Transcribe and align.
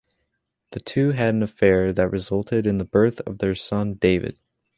The 0.71 0.79
two 0.79 1.11
had 1.11 1.35
an 1.35 1.43
affair 1.43 1.93
that 1.93 2.09
resulted 2.09 2.65
in 2.65 2.79
the 2.79 2.85
birth 2.85 3.21
of 3.27 3.37
their 3.37 3.53
son 3.53 3.93
David. 3.93 4.35